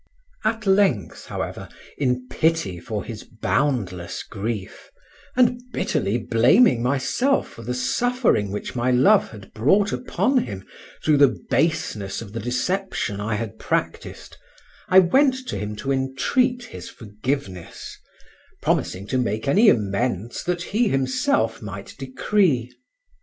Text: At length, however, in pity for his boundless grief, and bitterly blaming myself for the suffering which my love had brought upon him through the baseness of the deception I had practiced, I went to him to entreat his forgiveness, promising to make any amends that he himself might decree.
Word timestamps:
At 0.43 0.65
length, 0.65 1.27
however, 1.27 1.69
in 1.95 2.27
pity 2.27 2.79
for 2.79 3.03
his 3.03 3.23
boundless 3.23 4.23
grief, 4.23 4.89
and 5.35 5.61
bitterly 5.71 6.17
blaming 6.17 6.81
myself 6.81 7.47
for 7.49 7.61
the 7.61 7.75
suffering 7.75 8.49
which 8.51 8.73
my 8.75 8.89
love 8.89 9.29
had 9.29 9.53
brought 9.53 9.93
upon 9.93 10.39
him 10.39 10.65
through 11.05 11.17
the 11.17 11.39
baseness 11.51 12.19
of 12.19 12.33
the 12.33 12.39
deception 12.39 13.19
I 13.21 13.35
had 13.35 13.59
practiced, 13.59 14.39
I 14.89 14.97
went 14.97 15.35
to 15.49 15.55
him 15.55 15.75
to 15.75 15.91
entreat 15.91 16.63
his 16.63 16.89
forgiveness, 16.89 17.95
promising 18.59 19.05
to 19.05 19.19
make 19.19 19.47
any 19.47 19.69
amends 19.69 20.43
that 20.45 20.63
he 20.63 20.87
himself 20.87 21.61
might 21.61 21.93
decree. 21.99 22.73